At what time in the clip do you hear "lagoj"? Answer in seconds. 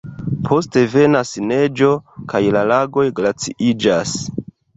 2.73-3.05